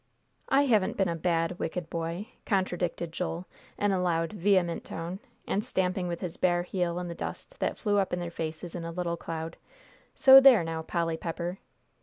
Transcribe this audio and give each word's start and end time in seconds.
"I 0.49 0.63
haven't 0.65 0.97
been 0.97 1.09
a 1.09 1.15
bad, 1.15 1.59
wicked 1.59 1.87
boy," 1.87 2.29
contradicted 2.43 3.11
Joel, 3.11 3.45
in 3.77 3.91
a 3.91 4.01
loud, 4.01 4.33
vehement 4.33 4.83
tone, 4.83 5.19
and 5.47 5.63
stamping 5.63 6.07
with 6.07 6.21
his 6.21 6.37
bare 6.37 6.63
heel 6.63 6.97
in 6.97 7.07
the 7.07 7.13
dust 7.13 7.59
that 7.59 7.77
flew 7.77 7.99
up 7.99 8.11
in 8.11 8.19
their 8.19 8.31
faces 8.31 8.73
in 8.73 8.83
a 8.83 8.91
little 8.91 9.15
cloud, 9.15 9.57
"so 10.15 10.39
there 10.39 10.63
now, 10.63 10.81
Polly 10.81 11.17
Pepper!" 11.17 11.59